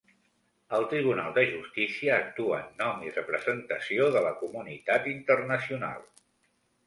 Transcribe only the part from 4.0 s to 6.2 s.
de la comunitat internacional.